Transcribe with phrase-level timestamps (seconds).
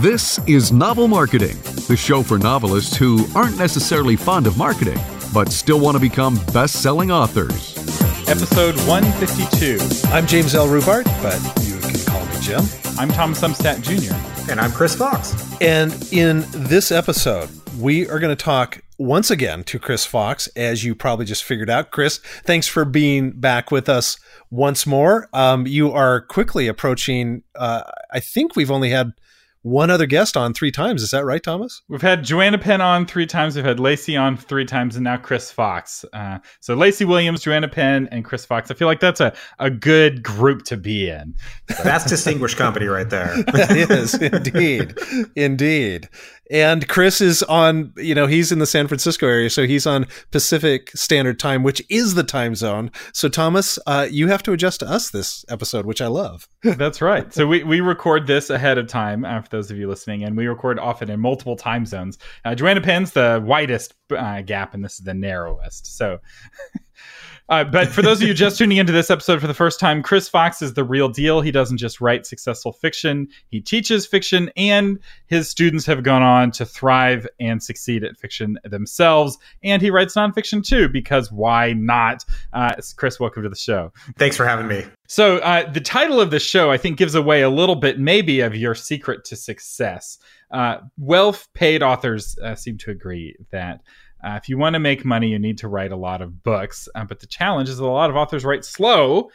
[0.00, 4.98] This is Novel Marketing, the show for novelists who aren't necessarily fond of marketing,
[5.34, 7.76] but still want to become best selling authors.
[8.26, 9.78] Episode 152.
[10.08, 10.68] I'm James L.
[10.68, 11.36] Rubart, but
[11.66, 12.64] you can call me Jim.
[12.98, 14.14] I'm Thomas Umstattd Jr.
[14.50, 15.34] And I'm Chris Fox.
[15.60, 20.82] And in this episode, we are going to talk once again to Chris Fox, as
[20.82, 21.90] you probably just figured out.
[21.90, 24.16] Chris, thanks for being back with us
[24.50, 25.28] once more.
[25.34, 29.12] Um, you are quickly approaching, uh, I think we've only had
[29.62, 31.02] one other guest on three times.
[31.02, 31.82] Is that right, Thomas?
[31.88, 33.56] We've had Joanna Penn on three times.
[33.56, 36.04] We've had Lacey on three times, and now Chris Fox.
[36.12, 38.70] Uh, so Lacey Williams, Joanna Penn, and Chris Fox.
[38.70, 41.34] I feel like that's a, a good group to be in.
[41.84, 43.42] That's distinguished company right there.
[43.52, 44.94] that is indeed,
[45.36, 46.08] indeed.
[46.50, 50.06] And Chris is on, you know, he's in the San Francisco area, so he's on
[50.32, 52.90] Pacific Standard Time, which is the time zone.
[53.12, 56.48] So, Thomas, uh, you have to adjust to us this episode, which I love.
[56.62, 57.32] That's right.
[57.32, 60.36] So, we, we record this ahead of time uh, for those of you listening, and
[60.36, 62.18] we record often in multiple time zones.
[62.44, 65.96] Uh, Joanna Penn's the widest uh, gap, and this is the narrowest.
[65.96, 66.18] So,
[67.50, 70.04] Uh, but for those of you just tuning into this episode for the first time,
[70.04, 71.40] Chris Fox is the real deal.
[71.40, 76.52] He doesn't just write successful fiction, he teaches fiction, and his students have gone on
[76.52, 79.36] to thrive and succeed at fiction themselves.
[79.64, 82.24] And he writes nonfiction too, because why not?
[82.52, 83.92] Uh, Chris, welcome to the show.
[84.16, 84.86] Thanks for having me.
[85.08, 88.40] So, uh, the title of the show, I think, gives away a little bit, maybe,
[88.40, 90.18] of your secret to success.
[90.52, 93.80] Uh, well paid authors uh, seem to agree that
[94.22, 96.88] uh, if you want to make money, you need to write a lot of books.
[96.94, 99.30] Uh, but the challenge is that a lot of authors write slow.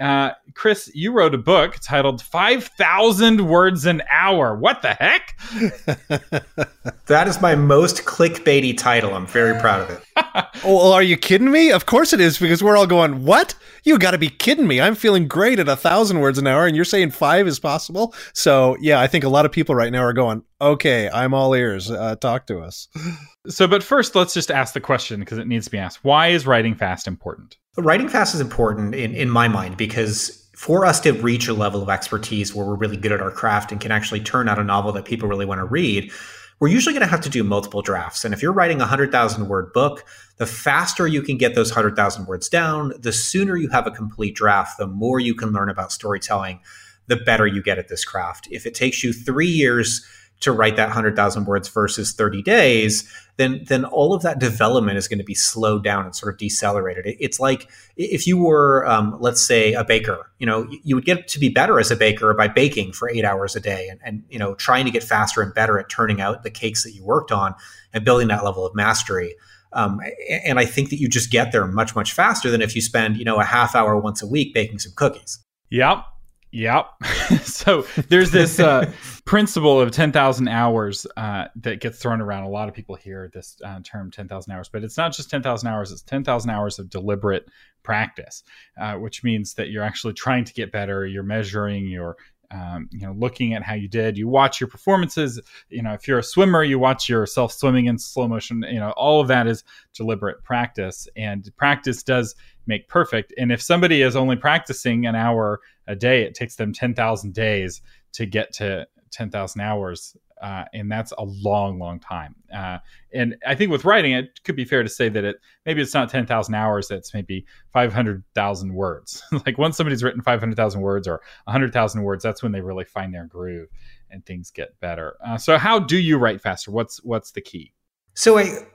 [0.00, 4.56] Uh, Chris, you wrote a book titled 5,000 Words an Hour.
[4.56, 5.38] What the heck?
[7.06, 9.14] that is my most clickbaity title.
[9.14, 10.02] I'm very proud of it.
[10.64, 11.70] oh, well, are you kidding me?
[11.70, 13.54] Of course it is, because we're all going, What?
[13.84, 14.80] You got to be kidding me.
[14.80, 18.14] I'm feeling great at a thousand words an hour, and you're saying five is possible.
[18.32, 21.54] So, yeah, I think a lot of people right now are going, Okay, I'm all
[21.54, 21.90] ears.
[21.90, 22.88] Uh, talk to us.
[23.50, 26.04] So, but first, let's just ask the question because it needs to be asked.
[26.04, 27.56] Why is writing fast important?
[27.76, 31.82] Writing fast is important in, in my mind because for us to reach a level
[31.82, 34.64] of expertise where we're really good at our craft and can actually turn out a
[34.64, 36.12] novel that people really want to read,
[36.60, 38.24] we're usually going to have to do multiple drafts.
[38.24, 40.04] And if you're writing a 100,000 word book,
[40.36, 44.36] the faster you can get those 100,000 words down, the sooner you have a complete
[44.36, 46.60] draft, the more you can learn about storytelling,
[47.06, 48.46] the better you get at this craft.
[48.50, 50.06] If it takes you three years
[50.40, 55.08] to write that 100,000 words versus 30 days, then then all of that development is
[55.08, 57.04] going to be slowed down and sort of decelerated.
[57.20, 60.30] It's like if you were, um, let's say, a baker.
[60.38, 63.24] You know, you would get to be better as a baker by baking for eight
[63.24, 66.20] hours a day, and, and you know, trying to get faster and better at turning
[66.20, 67.54] out the cakes that you worked on
[67.92, 69.34] and building that level of mastery.
[69.72, 70.00] Um,
[70.44, 73.16] and I think that you just get there much much faster than if you spend
[73.16, 75.38] you know a half hour once a week baking some cookies.
[75.70, 76.04] Yep.
[76.52, 76.86] Yep.
[77.42, 78.90] so there's this uh,
[79.30, 82.42] principle of 10,000 hours uh, that gets thrown around.
[82.42, 85.68] A lot of people hear this uh, term 10,000 hours, but it's not just 10,000
[85.68, 87.46] hours, it's 10,000 hours of deliberate
[87.84, 88.42] practice,
[88.80, 91.06] uh, which means that you're actually trying to get better.
[91.06, 92.16] You're measuring, you're
[92.50, 94.18] um, you know, looking at how you did.
[94.18, 95.40] You watch your performances.
[95.68, 98.64] You know, if you're a swimmer, you watch yourself swimming in slow motion.
[98.68, 99.62] You know, all of that is
[99.94, 102.34] deliberate practice, and practice does
[102.66, 103.32] make perfect.
[103.38, 107.80] And if somebody is only practicing an hour a day, it takes them 10,000 days
[108.14, 110.16] to get to 10,000 hours.
[110.40, 112.34] Uh, and that's a long, long time.
[112.54, 112.78] Uh,
[113.12, 115.92] and I think with writing, it could be fair to say that it maybe it's
[115.92, 119.22] not 10,000 hours, it's maybe 500,000 words.
[119.46, 123.26] like once somebody's written 500,000 words or 100,000 words, that's when they really find their
[123.26, 123.68] groove
[124.10, 125.16] and things get better.
[125.24, 126.70] Uh, so, how do you write faster?
[126.70, 127.74] What's what's the key?
[128.14, 128.66] So, I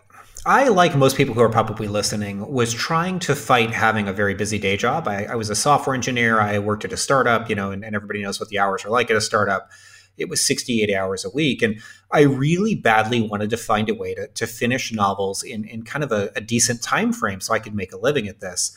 [0.47, 4.35] I, like most people who are probably listening, was trying to fight having a very
[4.35, 5.07] busy day job.
[5.07, 6.39] I, I was a software engineer.
[6.39, 8.89] I worked at a startup, you know, and, and, everybody knows what the hours are
[8.89, 9.71] like at a startup.
[10.17, 11.61] It was 68 hours a week.
[11.61, 11.81] And
[12.11, 16.03] I really badly wanted to find a way to, to finish novels in, in kind
[16.03, 18.75] of a, a decent time frame so I could make a living at this.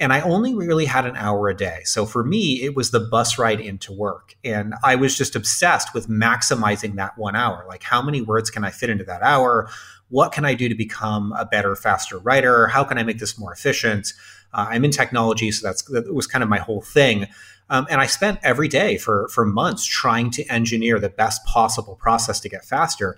[0.00, 1.80] And I only really had an hour a day.
[1.84, 4.36] So for me, it was the bus ride into work.
[4.44, 7.64] And I was just obsessed with maximizing that one hour.
[7.68, 9.68] Like, how many words can I fit into that hour?
[10.08, 12.66] what can I do to become a better, faster writer?
[12.68, 14.12] How can I make this more efficient?
[14.52, 17.26] Uh, I'm in technology, so that's that was kind of my whole thing.
[17.70, 21.96] Um, and I spent every day for for months trying to engineer the best possible
[21.96, 23.16] process to get faster.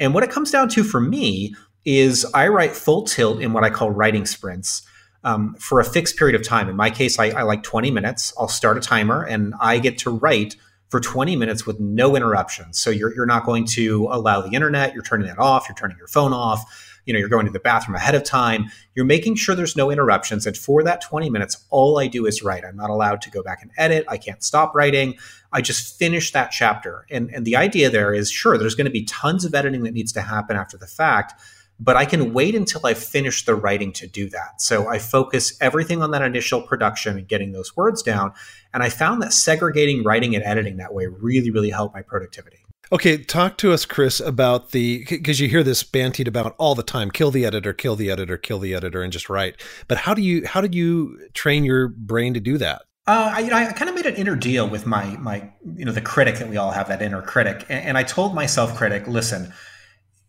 [0.00, 1.54] And what it comes down to for me
[1.84, 4.82] is I write full tilt in what I call writing sprints.
[5.22, 6.68] Um, for a fixed period of time.
[6.68, 8.34] In my case, I, I like 20 minutes.
[8.38, 10.56] I'll start a timer and I get to write
[10.90, 12.78] for 20 minutes with no interruptions.
[12.78, 15.96] So you're, you're not going to allow the internet, you're turning that off, you're turning
[15.96, 16.93] your phone off.
[17.06, 18.70] You know, you're going to the bathroom ahead of time.
[18.94, 20.46] You're making sure there's no interruptions.
[20.46, 22.64] And for that 20 minutes, all I do is write.
[22.64, 24.04] I'm not allowed to go back and edit.
[24.08, 25.16] I can't stop writing.
[25.52, 27.06] I just finish that chapter.
[27.10, 29.94] And, and the idea there is sure, there's going to be tons of editing that
[29.94, 31.40] needs to happen after the fact,
[31.78, 34.60] but I can wait until I finish the writing to do that.
[34.60, 38.32] So I focus everything on that initial production and getting those words down.
[38.72, 42.64] And I found that segregating writing and editing that way really, really helped my productivity.
[42.92, 46.82] Okay, talk to us, Chris, about the because you hear this bantied about all the
[46.82, 49.60] time: kill the editor, kill the editor, kill the editor, and just write.
[49.88, 52.82] But how do you how did you train your brain to do that?
[53.06, 55.84] Uh, I, you know, I kind of made an inner deal with my my you
[55.84, 58.76] know the critic that we all have that inner critic, and, and I told myself,
[58.76, 59.52] critic, listen,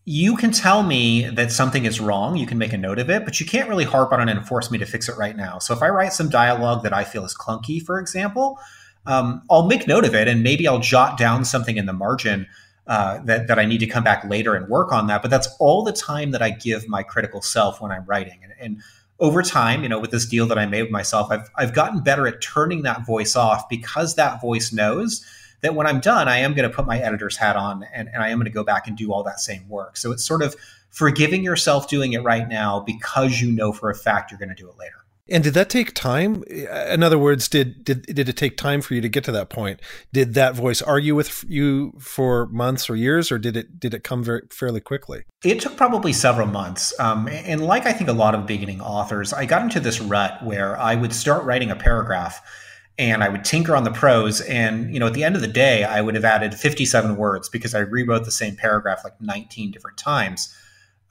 [0.06, 2.38] you can tell me that something is wrong.
[2.38, 4.48] You can make a note of it, but you can't really harp on it and
[4.48, 5.60] force me to fix it right now.
[5.60, 8.60] So if I write some dialogue that I feel is clunky, for example,
[9.06, 12.48] um, I'll make note of it and maybe I'll jot down something in the margin
[12.88, 15.22] uh, that, that I need to come back later and work on that.
[15.22, 18.40] But that's all the time that I give my critical self when I'm writing.
[18.44, 18.84] And, and
[19.20, 22.02] over time, you know, with this deal that I made with myself, I've, I've gotten
[22.02, 25.26] better at turning that voice off because that voice knows
[25.62, 28.22] that when I'm done, I am going to put my editor's hat on and, and
[28.22, 29.98] I am going to go back and do all that same work.
[29.98, 30.56] So it's sort of
[30.90, 34.56] forgiving yourself doing it right now because you know for a fact you're going to
[34.56, 35.05] do it later.
[35.28, 36.44] And did that take time?
[36.44, 39.50] In other words, did did did it take time for you to get to that
[39.50, 39.82] point?
[40.14, 44.04] Did that voice argue with you for months or years, or did it did it
[44.04, 45.24] come very fairly quickly?
[45.44, 46.98] It took probably several months.
[47.00, 50.44] Um, and like I think a lot of beginning authors, I got into this rut
[50.44, 52.40] where I would start writing a paragraph
[52.98, 54.42] and I would tinker on the prose.
[54.42, 57.50] And, you know, at the end of the day, I would have added 57 words
[57.50, 60.54] because I rewrote the same paragraph like 19 different times.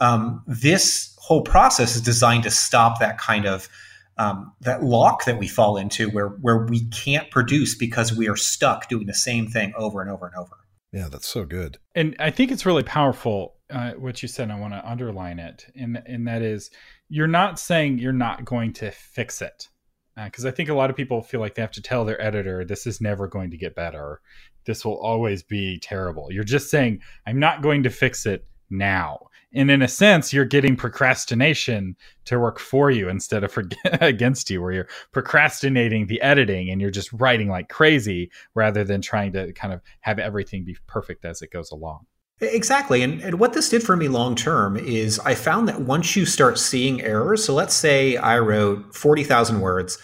[0.01, 3.69] Um, this whole process is designed to stop that kind of
[4.17, 8.37] um, that lock that we fall into where where we can't produce because we are
[8.37, 10.57] stuck doing the same thing over and over and over.
[10.93, 11.79] Yeah, that's so good.
[11.95, 14.51] And I think it's really powerful uh, what you said.
[14.51, 16.71] I want to underline it, and and that is
[17.09, 19.69] you're not saying you're not going to fix it
[20.17, 22.21] because uh, I think a lot of people feel like they have to tell their
[22.23, 24.21] editor this is never going to get better.
[24.65, 26.29] This will always be terrible.
[26.31, 30.45] You're just saying I'm not going to fix it now and in a sense you're
[30.45, 33.65] getting procrastination to work for you instead of for,
[34.01, 39.01] against you where you're procrastinating the editing and you're just writing like crazy rather than
[39.01, 42.07] trying to kind of have everything be perfect as it goes along
[42.41, 43.03] Exactly.
[43.03, 46.27] And, and what this did for me long term is I found that once you
[46.27, 49.99] start seeing errors, so let's say I wrote 40,000 words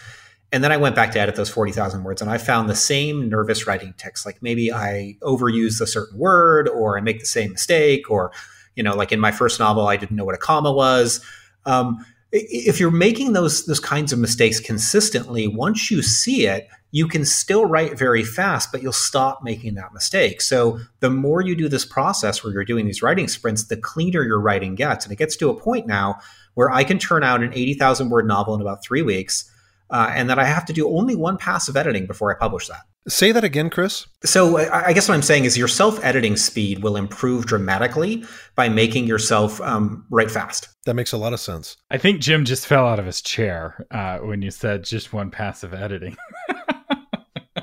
[0.53, 3.29] and then I went back to edit those 40,000 words and I found the same
[3.29, 4.25] nervous writing tics.
[4.25, 8.31] Like maybe I overuse a certain word or I make the same mistake or
[8.75, 11.23] you know, like in my first novel, I didn't know what a comma was.
[11.65, 17.07] Um, if you're making those those kinds of mistakes consistently, once you see it, you
[17.07, 20.41] can still write very fast, but you'll stop making that mistake.
[20.41, 24.23] So the more you do this process where you're doing these writing sprints, the cleaner
[24.23, 26.19] your writing gets, and it gets to a point now
[26.53, 29.51] where I can turn out an eighty thousand word novel in about three weeks,
[29.89, 32.67] uh, and that I have to do only one pass of editing before I publish
[32.67, 32.81] that.
[33.07, 34.05] Say that again, Chris.
[34.23, 38.23] So I guess what I'm saying is your self-editing speed will improve dramatically
[38.55, 40.67] by making yourself um, write fast.
[40.85, 41.77] That makes a lot of sense.
[41.89, 45.31] I think Jim just fell out of his chair uh, when you said just one
[45.31, 46.15] pass of editing.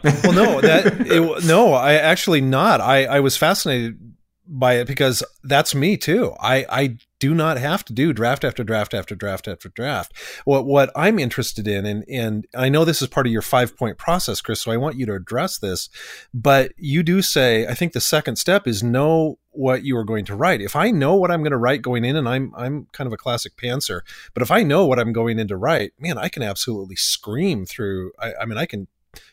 [0.04, 2.80] well, no, that it, no, I actually not.
[2.80, 4.07] I I was fascinated
[4.48, 6.34] by it because that's me too.
[6.40, 10.12] I I do not have to do draft after draft after draft after draft.
[10.44, 13.76] What what I'm interested in, and and I know this is part of your five
[13.76, 14.62] point process, Chris.
[14.62, 15.90] So I want you to address this.
[16.32, 20.24] But you do say, I think the second step is know what you are going
[20.26, 20.60] to write.
[20.62, 23.12] If I know what I'm going to write going in, and I'm I'm kind of
[23.12, 24.00] a classic pantser,
[24.32, 27.66] but if I know what I'm going in to write, man, I can absolutely scream
[27.66, 28.12] through.
[28.18, 28.88] I, I mean, I can,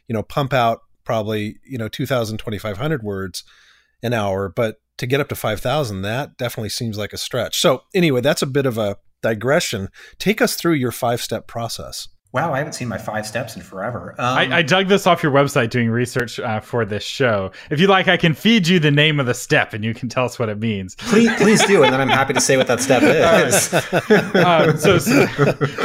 [0.07, 3.43] you know, pump out probably you know 2,000, 2,500 words
[4.03, 7.59] an hour, but to get up to 5,000, that definitely seems like a stretch.
[7.59, 9.89] So, anyway, that's a bit of a digression.
[10.19, 12.07] Take us through your five step process.
[12.35, 14.13] Wow, I haven't seen my five steps in forever.
[14.17, 17.51] Um, I, I, dug this off your website doing research uh, for this show.
[17.69, 20.09] If you like, I can feed you the name of the step and you can
[20.09, 20.95] tell us what it means.
[20.95, 23.03] Please, please do, and then I'm happy to say what that step
[23.47, 23.73] is.
[24.35, 25.25] um, so, so,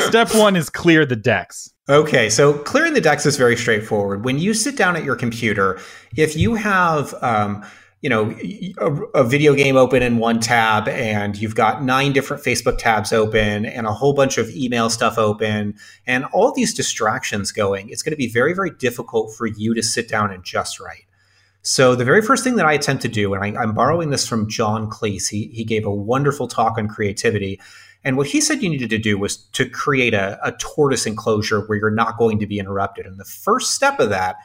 [0.09, 1.73] step one is clear the decks.
[1.89, 4.25] Okay, so clearing the decks is very straightforward.
[4.25, 5.79] When you sit down at your computer,
[6.17, 7.65] if you have um,
[8.03, 8.35] you know
[8.79, 13.13] a, a, video game open in one tab and you've got nine different facebook tabs
[13.13, 15.75] open and a whole bunch of email stuff open
[16.07, 19.83] and all these distractions going it's going to be very very difficult for you to
[19.83, 21.05] sit down and just write.
[21.63, 24.27] So the very first thing that i attempt to do and I, am borrowing this
[24.27, 27.61] from john cleese he, he gave a wonderful talk on creativity
[28.03, 31.61] and what he said you needed to do was to create a, a tortoise enclosure
[31.67, 34.37] where you're not going to be interrupted and the first step of that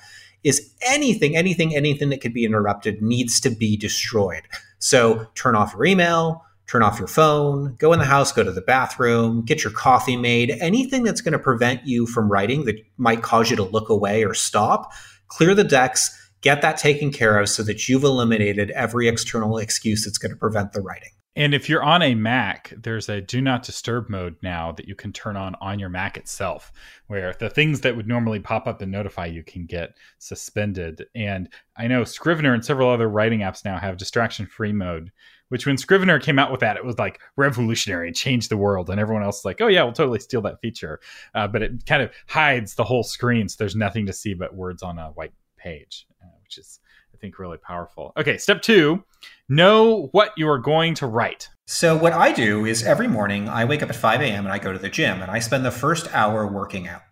[0.46, 4.44] is anything, anything, anything that could be interrupted needs to be destroyed.
[4.78, 8.52] So turn off your email, turn off your phone, go in the house, go to
[8.52, 12.76] the bathroom, get your coffee made, anything that's going to prevent you from writing that
[12.98, 14.92] might cause you to look away or stop,
[15.28, 20.06] clear the decks, get that taken care of so that you've eliminated every external excuse
[20.06, 21.10] that's going to prevent the writing.
[21.38, 24.96] And if you're on a Mac, there's a do not disturb mode now that you
[24.96, 26.72] can turn on on your Mac itself,
[27.08, 31.06] where the things that would normally pop up and notify you can get suspended.
[31.14, 35.12] And I know Scrivener and several other writing apps now have distraction free mode,
[35.50, 38.90] which when Scrivener came out with that, it was like revolutionary and changed the world.
[38.90, 41.02] And everyone else was like, oh, yeah, we'll totally steal that feature.
[41.34, 43.50] Uh, but it kind of hides the whole screen.
[43.50, 46.80] So there's nothing to see but words on a white page, uh, which is,
[47.16, 48.12] I think, really powerful.
[48.18, 49.04] Okay, step two
[49.48, 51.50] know what you are going to write.
[51.66, 54.46] So, what I do is every morning I wake up at 5 a.m.
[54.46, 57.04] and I go to the gym and I spend the first hour working out.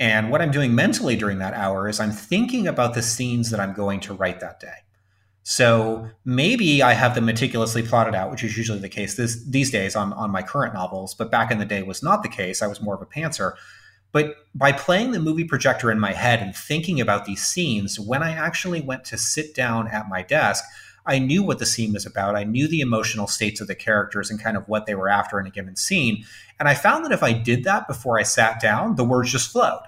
[0.00, 3.60] And what I'm doing mentally during that hour is I'm thinking about the scenes that
[3.60, 4.84] I'm going to write that day.
[5.42, 9.70] So maybe I have them meticulously plotted out, which is usually the case this, these
[9.70, 12.60] days on, on my current novels, but back in the day was not the case.
[12.60, 13.54] I was more of a pantser.
[14.12, 18.22] But by playing the movie projector in my head and thinking about these scenes, when
[18.22, 20.64] I actually went to sit down at my desk,
[21.06, 22.36] I knew what the scene was about.
[22.36, 25.40] I knew the emotional states of the characters and kind of what they were after
[25.40, 26.24] in a given scene.
[26.58, 29.50] And I found that if I did that before I sat down, the words just
[29.50, 29.82] flowed.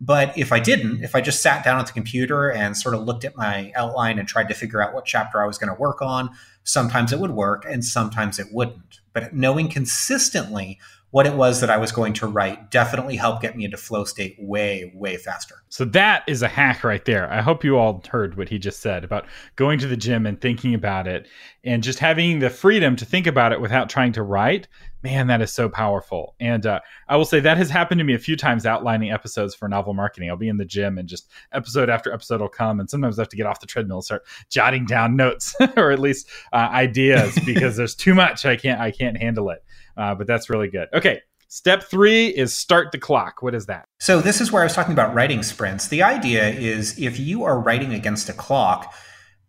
[0.00, 3.04] But if I didn't, if I just sat down at the computer and sort of
[3.04, 5.80] looked at my outline and tried to figure out what chapter I was going to
[5.80, 6.30] work on,
[6.64, 9.00] sometimes it would work and sometimes it wouldn't.
[9.12, 10.80] But knowing consistently
[11.14, 14.02] what it was that I was going to write definitely helped get me into flow
[14.02, 15.62] state way, way faster.
[15.68, 17.32] So that is a hack right there.
[17.32, 20.40] I hope you all heard what he just said about going to the gym and
[20.40, 21.28] thinking about it
[21.62, 24.66] and just having the freedom to think about it without trying to write.
[25.04, 26.34] Man, that is so powerful.
[26.40, 29.54] And uh, I will say that has happened to me a few times outlining episodes
[29.54, 30.30] for novel marketing.
[30.30, 32.80] I'll be in the gym and just episode after episode will come.
[32.80, 35.92] And sometimes I have to get off the treadmill and start jotting down notes or
[35.92, 38.44] at least uh, ideas because there's too much.
[38.44, 39.62] I can't, I can't handle it.
[39.96, 40.88] Uh, but that's really good.
[40.92, 41.20] Okay.
[41.48, 43.40] Step three is start the clock.
[43.42, 43.86] What is that?
[44.00, 45.86] So, this is where I was talking about writing sprints.
[45.86, 48.92] The idea is if you are writing against a clock,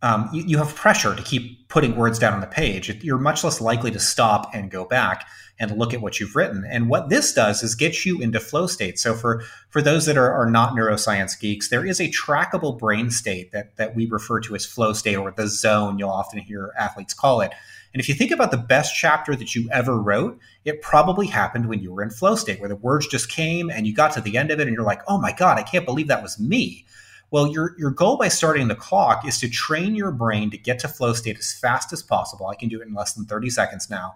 [0.03, 3.03] um, you, you, have pressure to keep putting words down on the page.
[3.03, 5.25] You're much less likely to stop and go back
[5.57, 6.63] and look at what you've written.
[6.69, 8.99] And what this does is get you into flow state.
[8.99, 13.09] So for for those that are, are not neuroscience geeks, there is a trackable brain
[13.09, 15.97] state that that we refer to as flow state or the zone.
[15.97, 17.51] You'll often hear athletes call it.
[17.95, 21.69] And if you think about the best chapter that you ever wrote, it probably happened
[21.69, 24.21] when you were in flow state, where the words just came and you got to
[24.21, 26.37] the end of it and you're like, oh my God, I can't believe that was
[26.37, 26.85] me.
[27.31, 30.77] Well, your, your goal by starting the clock is to train your brain to get
[30.79, 32.47] to flow state as fast as possible.
[32.47, 34.15] I can do it in less than 30 seconds now.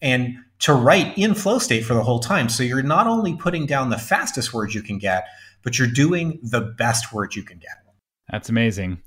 [0.00, 2.48] And to write in flow state for the whole time.
[2.48, 5.28] So you're not only putting down the fastest words you can get,
[5.62, 7.84] but you're doing the best words you can get.
[8.32, 9.00] That's amazing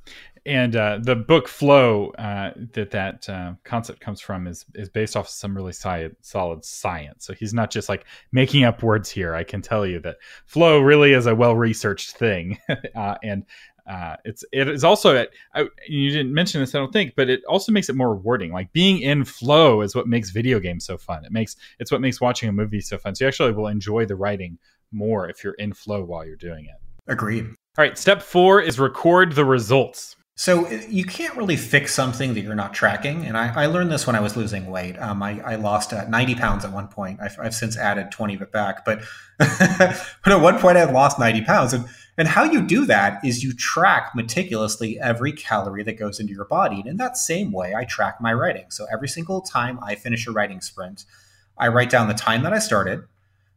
[0.45, 5.15] and uh, the book flow uh, that that uh, concept comes from is is based
[5.15, 7.25] off some really solid science.
[7.25, 9.33] So he's not just like making up words here.
[9.33, 12.59] I can tell you that flow really is a well researched thing,
[12.95, 13.45] uh, and
[13.89, 17.43] uh, it's it is also I, you didn't mention this I don't think, but it
[17.45, 18.51] also makes it more rewarding.
[18.51, 21.25] Like being in flow is what makes video games so fun.
[21.25, 23.15] It makes it's what makes watching a movie so fun.
[23.15, 24.59] So you actually will enjoy the writing
[24.91, 27.11] more if you're in flow while you're doing it.
[27.11, 27.45] Agreed.
[27.45, 30.15] All right, step four is record the results.
[30.37, 33.25] So uh, you can't really fix something that you're not tracking.
[33.25, 34.99] And I, I learned this when I was losing weight.
[34.99, 37.21] Um, I, I, lost uh, 90 pounds at one point.
[37.21, 39.01] I've, I've, since added 20 of it back, but
[39.37, 41.73] but at one point I had lost 90 pounds.
[41.73, 41.85] And
[42.17, 46.45] and how you do that is you track meticulously every calorie that goes into your
[46.45, 46.77] body.
[46.79, 48.65] And in that same way, I track my writing.
[48.69, 51.03] So every single time I finish a writing sprint,
[51.57, 53.03] I write down the time that I started,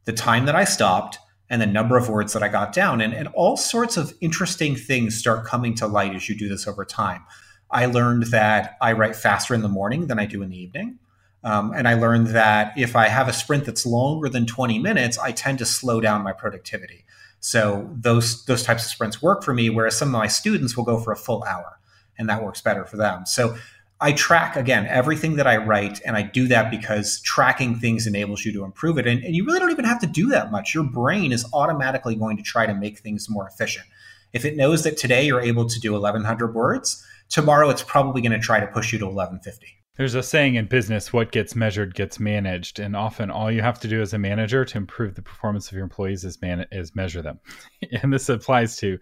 [0.07, 1.19] the time that I stopped,
[1.50, 3.00] and the number of words that I got down.
[3.00, 6.67] And, and all sorts of interesting things start coming to light as you do this
[6.67, 7.25] over time.
[7.71, 10.99] I learned that I write faster in the morning than I do in the evening.
[11.45, 15.19] Um, and I learned that if I have a sprint that's longer than 20 minutes,
[15.19, 17.05] I tend to slow down my productivity.
[17.40, 20.85] So those those types of sprints work for me, whereas some of my students will
[20.85, 21.78] go for a full hour,
[22.19, 23.26] and that works better for them.
[23.26, 23.57] So
[24.00, 28.45] I track again everything that I write, and I do that because tracking things enables
[28.45, 29.09] you to improve it.
[29.09, 30.73] And, and, you really don't even have to do that much.
[30.73, 33.87] Your brain is automatically going to try to make things more efficient.
[34.33, 38.33] If it knows that today you're able to do 1,100 words, tomorrow it's probably going
[38.33, 39.67] to try to push you to 1,150.
[39.97, 42.78] There's a saying in business what gets measured gets managed.
[42.78, 45.73] And often all you have to do as a manager to improve the performance of
[45.73, 47.40] your employees is, man- is measure them.
[48.02, 49.00] and this applies to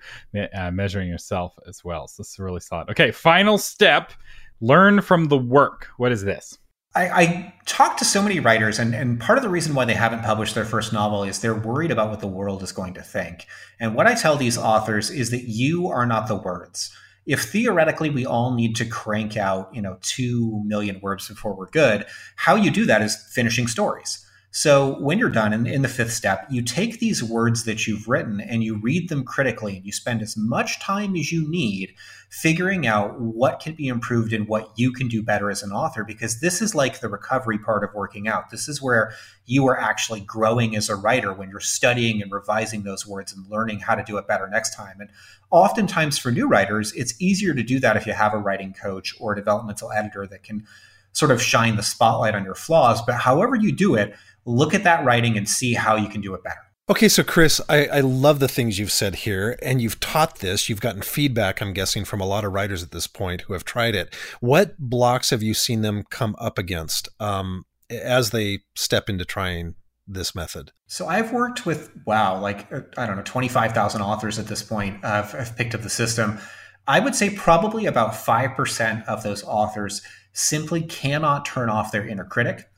[0.54, 2.08] uh, measuring yourself as well.
[2.08, 2.88] So this is really solid.
[2.88, 4.14] Okay, final step
[4.60, 5.88] Learn from the work.
[5.96, 6.58] What is this?
[6.94, 9.92] I, I talk to so many writers, and, and part of the reason why they
[9.92, 13.02] haven't published their first novel is they're worried about what the world is going to
[13.02, 13.46] think.
[13.78, 16.90] And what I tell these authors is that you are not the words.
[17.26, 21.70] if theoretically we all need to crank out, you know, 2 million words before we're
[21.70, 24.24] good, how you do that is finishing stories.
[24.56, 28.08] So when you're done in, in, the fifth step, you take these words that you've
[28.08, 31.92] written and you read them critically and you spend as much time as you need
[32.30, 36.04] figuring out what can be improved and what you can do better as an author,
[36.04, 38.48] because this is like the recovery part of working out.
[38.48, 39.12] This is where
[39.44, 43.46] you are actually growing as a writer when you're studying and revising those words and
[43.50, 44.96] learning how to do it better next time.
[45.00, 45.10] And
[45.50, 49.14] oftentimes for new writers, it's easier to do that if you have a writing coach
[49.20, 50.66] or a developmental editor that can
[51.12, 53.02] sort of shine the spotlight on your flaws.
[53.02, 54.14] But however you do it,
[54.46, 56.60] look at that writing and see how you can do it better.
[56.88, 60.68] Okay, so Chris, I, I, love the things you've said here, and you've taught this.
[60.68, 63.64] You've gotten feedback, I'm guessing, from a lot of writers at this point who have
[63.64, 64.14] tried it.
[64.38, 69.74] What blocks have you seen them come up against um, as they step into trying
[70.06, 70.70] this method?
[70.86, 75.04] So I've worked with, wow, like, uh, I don't know, 25,000 authors at this point.
[75.04, 76.38] Uh, I've picked up the system.
[76.86, 80.02] I would say probably about 5% of those authors
[80.34, 82.68] simply cannot turn off their inner critic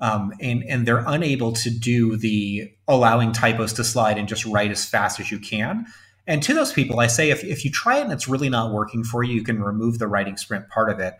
[0.00, 4.70] um, and and they're unable to do the allowing typos to slide and just write
[4.70, 5.86] as fast as you can.
[6.26, 8.72] And to those people, I say if, if you try it and it's really not
[8.72, 11.14] working for you, you can remove the writing sprint part of it.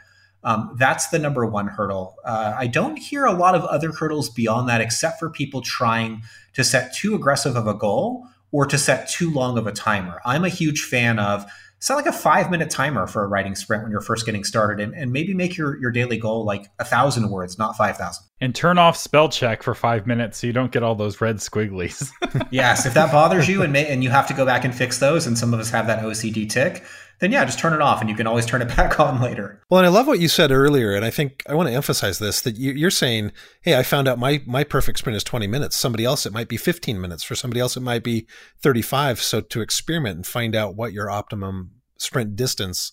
[0.45, 2.17] Um, that's the number one hurdle.
[2.25, 6.23] Uh, I don't hear a lot of other hurdles beyond that, except for people trying
[6.53, 10.21] to set too aggressive of a goal or to set too long of a timer.
[10.25, 11.45] I'm a huge fan of
[11.79, 14.83] set like a five minute timer for a writing sprint when you're first getting started
[14.83, 18.55] and, and maybe make your, your daily goal like a thousand words not 5000 and
[18.55, 22.11] turn off spell check for five minutes so you don't get all those red squigglies.
[22.51, 24.99] Yes if that bothers you and may, and you have to go back and fix
[24.99, 26.85] those and some of us have that ocd tic
[27.21, 29.63] then yeah just turn it off and you can always turn it back on later
[29.71, 32.19] well and i love what you said earlier and i think i want to emphasize
[32.19, 33.33] this that you're saying
[33.63, 36.49] hey i found out my my perfect sprint is 20 minutes somebody else it might
[36.49, 38.27] be 15 minutes for somebody else it might be
[38.61, 42.93] 35 so to experiment and find out what your optimum sprint distance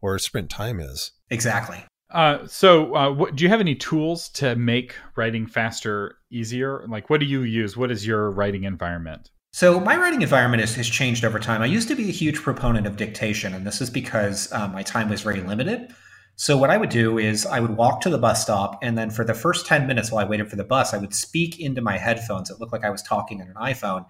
[0.00, 1.12] or sprint time is.
[1.30, 1.84] Exactly.
[2.10, 6.84] Uh, so, uh, what, do you have any tools to make writing faster easier?
[6.88, 7.76] Like, what do you use?
[7.76, 9.30] What is your writing environment?
[9.52, 11.60] So, my writing environment has, has changed over time.
[11.60, 14.82] I used to be a huge proponent of dictation, and this is because um, my
[14.82, 15.92] time was very limited.
[16.36, 19.10] So, what I would do is I would walk to the bus stop, and then
[19.10, 21.80] for the first 10 minutes while I waited for the bus, I would speak into
[21.80, 22.48] my headphones.
[22.48, 24.06] It looked like I was talking on an iPhone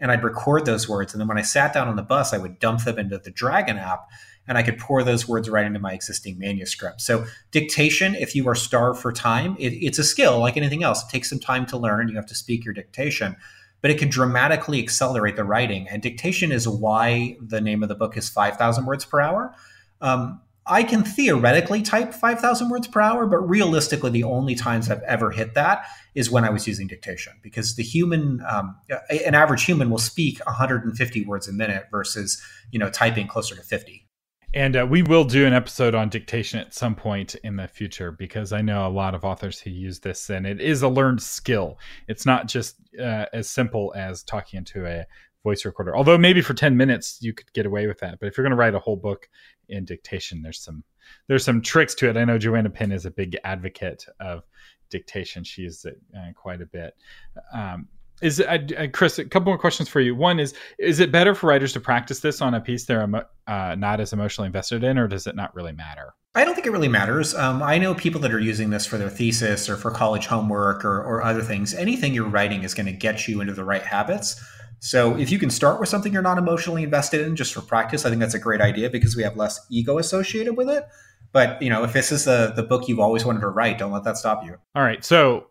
[0.00, 1.12] and I'd record those words.
[1.12, 3.30] And then when I sat down on the bus, I would dump them into the
[3.30, 4.08] Dragon app
[4.46, 7.00] and I could pour those words right into my existing manuscript.
[7.00, 11.02] So, dictation, if you are starved for time, it, it's a skill like anything else.
[11.02, 12.08] It takes some time to learn.
[12.08, 13.36] You have to speak your dictation,
[13.84, 15.86] but it can dramatically accelerate the writing.
[15.90, 19.54] And dictation is why the name of the book is 5,000 words per hour.
[20.00, 25.02] Um, I can theoretically type 5,000 words per hour, but realistically, the only times I've
[25.02, 28.74] ever hit that is when I was using dictation because the human, um,
[29.10, 33.60] an average human will speak 150 words a minute versus, you know, typing closer to
[33.60, 34.03] 50.
[34.54, 38.12] And uh, we will do an episode on dictation at some point in the future
[38.12, 41.20] because I know a lot of authors who use this, and it is a learned
[41.20, 41.76] skill.
[42.06, 45.04] It's not just uh, as simple as talking into a
[45.42, 45.96] voice recorder.
[45.96, 48.20] Although maybe for 10 minutes you could get away with that.
[48.20, 49.28] But if you're going to write a whole book
[49.68, 50.84] in dictation, there's some
[51.26, 52.16] there's some tricks to it.
[52.16, 54.44] I know Joanna Penn is a big advocate of
[54.88, 55.42] dictation.
[55.42, 56.94] She uses it uh, quite a bit.
[57.52, 57.88] Um,
[58.22, 58.42] is
[58.92, 59.18] Chris?
[59.18, 60.14] A couple more questions for you.
[60.14, 63.08] One is: Is it better for writers to practice this on a piece they're
[63.46, 66.14] uh, not as emotionally invested in, or does it not really matter?
[66.36, 67.34] I don't think it really matters.
[67.34, 70.84] Um, I know people that are using this for their thesis or for college homework
[70.84, 71.74] or, or other things.
[71.74, 74.42] Anything you're writing is going to get you into the right habits.
[74.80, 78.04] So if you can start with something you're not emotionally invested in just for practice,
[78.04, 80.84] I think that's a great idea because we have less ego associated with it.
[81.32, 83.92] But you know, if this is the the book you've always wanted to write, don't
[83.92, 84.56] let that stop you.
[84.74, 85.04] All right.
[85.04, 85.46] So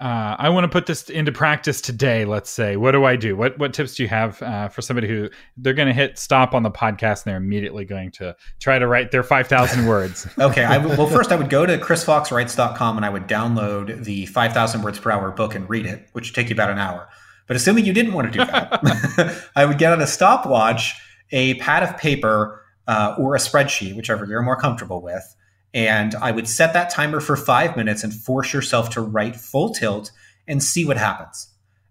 [0.00, 2.24] uh, I want to put this into practice today.
[2.24, 3.36] Let's say, what do I do?
[3.36, 6.54] What what tips do you have uh, for somebody who they're going to hit stop
[6.54, 10.26] on the podcast and they're immediately going to try to write their five thousand words?
[10.38, 10.64] okay.
[10.64, 14.52] I w- well, first I would go to chrisfoxwrites.com and I would download the five
[14.52, 17.08] thousand words per hour book and read it, which would take you about an hour.
[17.46, 21.54] But assuming you didn't want to do that, I would get on a stopwatch, a
[21.54, 25.35] pad of paper, uh, or a spreadsheet, whichever you're more comfortable with.
[25.76, 29.74] And I would set that timer for five minutes and force yourself to write full
[29.74, 30.10] tilt
[30.48, 31.48] and see what happens.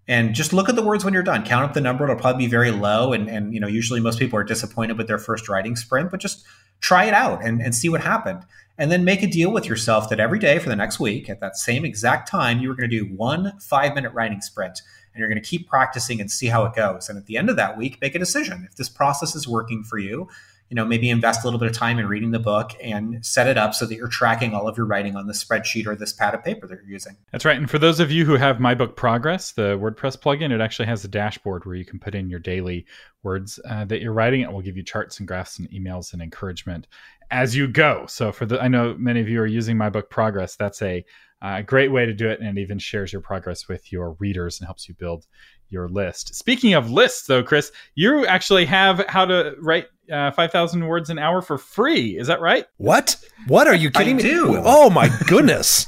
[0.08, 1.45] And just look at the words when you're done.
[1.45, 2.04] Count up the number.
[2.04, 3.13] It'll probably be very low.
[3.13, 6.19] And, and you know, usually most people are disappointed with their first writing sprint, but
[6.19, 6.43] just
[6.82, 8.43] try it out and, and see what happened.
[8.80, 11.39] And then make a deal with yourself that every day for the next week at
[11.41, 14.82] that same exact time, you were going to do one five minute writing sprint
[15.13, 17.08] and you're going to keep practicing and see how it goes.
[17.08, 18.67] And at the end of that week, make a decision.
[18.67, 20.28] If this process is working for you,
[20.75, 23.47] you know, maybe invest a little bit of time in reading the book and set
[23.47, 26.11] it up so that you're tracking all of your writing on the spreadsheet or this
[26.11, 27.15] pad of paper that you're using.
[27.31, 27.55] That's right.
[27.55, 30.88] And for those of you who have My Book Progress, the WordPress plugin, it actually
[30.88, 32.85] has a dashboard where you can put in your daily
[33.23, 34.41] words uh, that you're writing.
[34.41, 36.88] It will give you charts and graphs and emails and encouragement
[37.31, 38.05] as you go.
[38.07, 40.57] So for the, I know many of you are using My Book Progress.
[40.57, 41.05] That's a
[41.41, 44.59] a great way to do it, and it even shares your progress with your readers
[44.59, 45.27] and helps you build
[45.69, 46.33] your list.
[46.33, 51.19] Speaking of lists, though, Chris, you actually have how to write uh, 5,000 words an
[51.19, 52.17] hour for free.
[52.17, 52.65] Is that right?
[52.77, 53.15] What?
[53.47, 54.23] What are you kidding I me?
[54.23, 54.61] do.
[54.63, 55.87] Oh my goodness.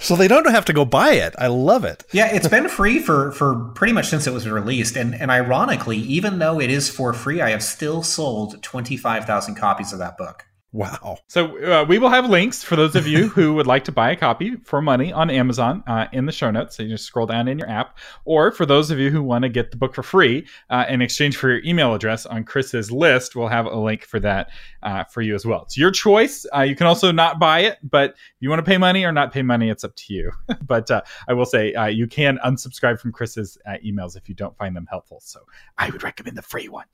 [0.00, 1.34] so they don't have to go buy it.
[1.38, 2.04] I love it.
[2.12, 5.98] Yeah, it's been free for for pretty much since it was released, and and ironically,
[5.98, 9.98] even though it is for free, I have still sold twenty five thousand copies of
[10.00, 10.46] that book.
[10.74, 11.18] Wow.
[11.28, 14.10] So uh, we will have links for those of you who would like to buy
[14.10, 16.76] a copy for money on Amazon uh, in the show notes.
[16.76, 19.44] So you just scroll down in your app, or for those of you who want
[19.44, 22.90] to get the book for free uh, in exchange for your email address on Chris's
[22.90, 24.50] list, we'll have a link for that
[24.82, 25.62] uh, for you as well.
[25.62, 26.44] It's your choice.
[26.52, 29.12] Uh, you can also not buy it, but if you want to pay money or
[29.12, 30.32] not pay money, it's up to you.
[30.66, 33.56] but uh, I will say you can unsubscribe from Chris's
[33.86, 35.20] emails if you don't find them helpful.
[35.22, 35.38] So
[35.78, 36.86] I would recommend the free one.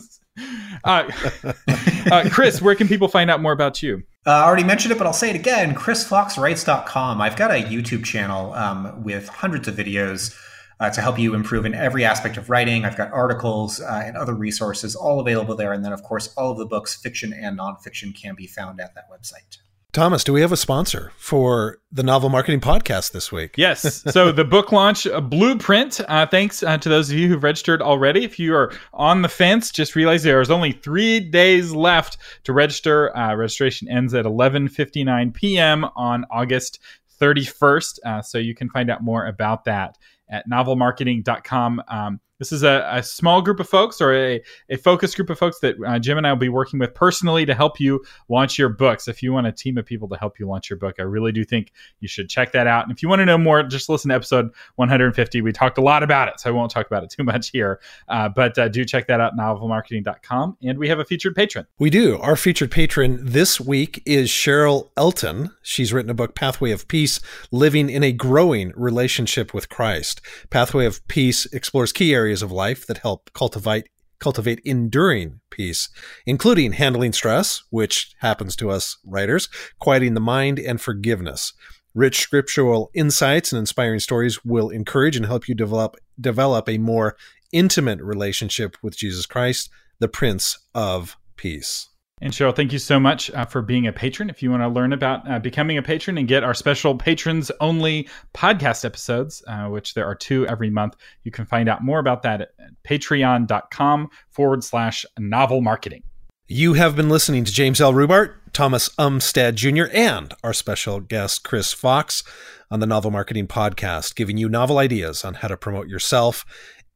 [2.30, 4.02] Chris, where can people people find out more about you?
[4.26, 7.20] Uh, I already mentioned it, but I'll say it again chrisfoxwrites.com.
[7.20, 10.34] I've got a YouTube channel um, with hundreds of videos
[10.80, 12.84] uh, to help you improve in every aspect of writing.
[12.84, 15.72] I've got articles uh, and other resources all available there.
[15.72, 18.94] And then, of course, all of the books, fiction and nonfiction, can be found at
[18.94, 19.58] that website.
[19.92, 23.54] Thomas, do we have a sponsor for the Novel Marketing Podcast this week?
[23.56, 24.02] Yes.
[24.12, 26.00] So the book launch blueprint.
[26.08, 28.22] Uh, thanks uh, to those of you who've registered already.
[28.22, 32.52] If you are on the fence, just realize there is only three days left to
[32.52, 33.16] register.
[33.16, 35.86] Uh, registration ends at 11:59 p.m.
[35.96, 36.80] on August
[37.18, 37.98] 31st.
[38.04, 39.96] Uh, so you can find out more about that
[40.30, 41.82] at novelmarketing.com.
[41.88, 45.38] Um, this is a, a, small group of folks or a, a focused group of
[45.38, 48.58] folks that uh, Jim and I will be working with personally to help you launch
[48.58, 49.08] your books.
[49.08, 51.32] If you want a team of people to help you launch your book, I really
[51.32, 52.84] do think you should check that out.
[52.84, 55.40] And if you want to know more, just listen to episode 150.
[55.42, 57.80] We talked a lot about it, so I won't talk about it too much here.
[58.08, 60.58] Uh, but uh, do check that out, novelmarketing.com.
[60.62, 61.66] And we have a featured patron.
[61.78, 62.18] We do.
[62.18, 65.50] Our featured patron this week is Cheryl Elton.
[65.62, 70.17] She's written a book, Pathway of Peace Living in a Growing Relationship with Christ.
[70.50, 75.88] Pathway of Peace explores key areas of life that help cultivate cultivate enduring peace,
[76.26, 81.52] including handling stress, which happens to us writers, quieting the mind, and forgiveness.
[81.94, 87.16] Rich scriptural insights and inspiring stories will encourage and help you develop develop a more
[87.52, 91.88] intimate relationship with Jesus Christ, the Prince of Peace.
[92.20, 94.28] And Cheryl, thank you so much uh, for being a patron.
[94.28, 97.50] If you want to learn about uh, becoming a patron and get our special patrons
[97.60, 102.00] only podcast episodes, uh, which there are two every month, you can find out more
[102.00, 102.50] about that at
[102.88, 106.02] patreon.com forward slash novel marketing.
[106.48, 107.92] You have been listening to James L.
[107.92, 112.24] Rubart, Thomas Umstattd Jr., and our special guest, Chris Fox,
[112.70, 116.44] on the Novel Marketing Podcast, giving you novel ideas on how to promote yourself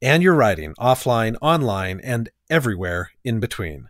[0.01, 3.89] and your writing offline, online, and everywhere in between.